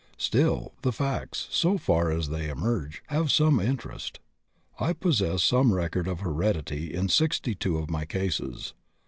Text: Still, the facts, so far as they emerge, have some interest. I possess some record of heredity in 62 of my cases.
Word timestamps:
Still, 0.17 0.73
the 0.81 0.91
facts, 0.91 1.47
so 1.51 1.77
far 1.77 2.09
as 2.09 2.29
they 2.29 2.49
emerge, 2.49 3.03
have 3.09 3.31
some 3.31 3.59
interest. 3.59 4.19
I 4.79 4.93
possess 4.93 5.43
some 5.43 5.71
record 5.75 6.07
of 6.07 6.21
heredity 6.21 6.91
in 6.91 7.07
62 7.07 7.77
of 7.77 7.87
my 7.91 8.05
cases. 8.05 8.73